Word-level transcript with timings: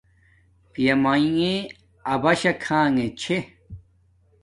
پیا 0.71 0.93
میݣے 1.03 1.53
اباشا 2.13 2.51
کھانݣے 2.63 3.07
چھے 3.19 3.37